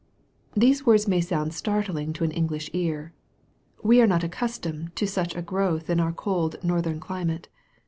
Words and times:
These 0.57 0.83
words 0.83 1.07
may 1.07 1.21
sound 1.21 1.53
startling 1.53 2.11
to 2.13 2.23
an 2.23 2.31
English 2.31 2.71
ear. 2.73 3.13
We 3.83 4.01
are 4.01 4.07
not 4.07 4.23
accustomed 4.23 4.95
to 4.95 5.05
such 5.05 5.35
a 5.35 5.43
growth 5.43 5.91
in 5.91 5.99
our 5.99 6.11
cold 6.11 6.55
northern 6.63 6.99
climate. 6.99 7.49